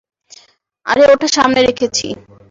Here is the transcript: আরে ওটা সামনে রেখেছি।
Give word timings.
আরে 0.85 1.03
ওটা 1.13 1.27
সামনে 1.35 1.59
রেখেছি। 1.61 2.07